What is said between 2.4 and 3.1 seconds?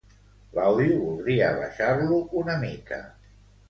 una mica.